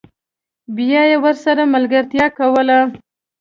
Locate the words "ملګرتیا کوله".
1.75-2.79